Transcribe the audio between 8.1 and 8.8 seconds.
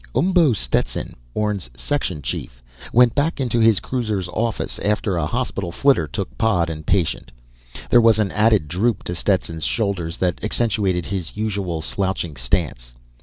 an added